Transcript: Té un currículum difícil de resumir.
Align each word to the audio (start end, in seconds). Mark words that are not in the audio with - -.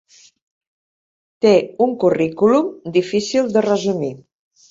Té 1.45 1.51
un 1.87 1.93
currículum 2.03 2.71
difícil 2.97 3.53
de 3.59 3.63
resumir. 3.69 4.13